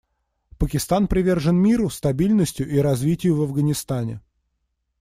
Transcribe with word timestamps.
Пакистан 0.57 1.07
привержен 1.07 1.55
миру, 1.61 1.87
стабильности 1.91 2.63
и 2.63 2.79
развитию 2.79 3.35
в 3.35 3.43
Афганистане. 3.43 4.19